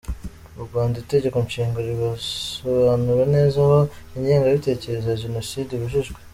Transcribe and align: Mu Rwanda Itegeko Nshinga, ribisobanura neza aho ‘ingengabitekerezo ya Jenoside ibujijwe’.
Mu 0.55 0.63
Rwanda 0.67 0.95
Itegeko 1.03 1.37
Nshinga, 1.45 1.79
ribisobanura 1.87 3.23
neza 3.35 3.55
aho 3.65 3.79
‘ingengabitekerezo 4.15 5.07
ya 5.09 5.21
Jenoside 5.23 5.69
ibujijwe’. 5.73 6.19